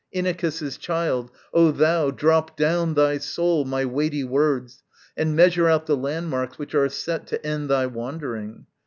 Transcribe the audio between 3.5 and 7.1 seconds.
my weighty words, And measure out the landmarks which are